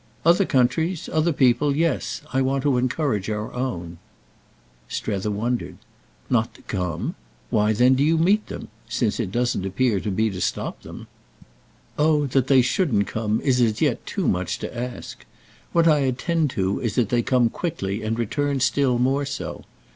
"Other 0.25 0.45
countries. 0.47 1.07
Other 1.13 1.31
people—yes. 1.31 2.23
I 2.33 2.41
want 2.41 2.63
to 2.63 2.79
encourage 2.79 3.29
our 3.29 3.53
own." 3.53 3.99
Strether 4.89 5.29
wondered. 5.29 5.77
"Not 6.27 6.55
to 6.55 6.63
come? 6.63 7.13
Why 7.51 7.71
then 7.73 7.93
do 7.93 8.03
you 8.03 8.17
'meet' 8.17 8.47
them—since 8.47 9.19
it 9.19 9.31
doesn't 9.31 9.63
appear 9.63 9.99
to 9.99 10.09
be 10.09 10.31
to 10.31 10.41
stop 10.41 10.81
them?" 10.81 11.05
"Oh 11.99 12.25
that 12.25 12.47
they 12.47 12.63
shouldn't 12.63 13.05
come 13.05 13.41
is 13.41 13.61
as 13.61 13.79
yet 13.79 14.03
too 14.07 14.27
much 14.27 14.57
to 14.61 14.75
ask. 14.75 15.23
What 15.71 15.87
I 15.87 15.99
attend 15.99 16.49
to 16.57 16.79
is 16.79 16.95
that 16.95 17.09
they 17.09 17.21
come 17.21 17.49
quickly 17.51 18.01
and 18.01 18.17
return 18.17 18.59
still 18.59 18.97
more 18.97 19.23
so. 19.23 19.65